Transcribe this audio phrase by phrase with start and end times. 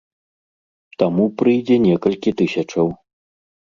[1.03, 2.87] Таму прыйдзе некалькі тысячаў.